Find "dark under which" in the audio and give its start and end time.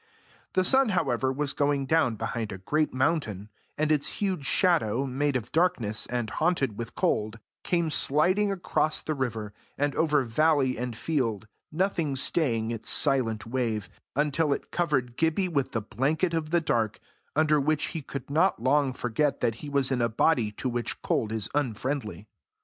16.61-17.89